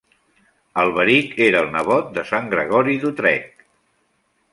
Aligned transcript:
Alberic 0.83 1.35
era 1.47 1.61
el 1.65 1.69
nebot 1.75 2.09
de 2.15 2.23
sant 2.31 2.47
Gregori 2.55 2.97
d'Utrecht. 3.05 3.63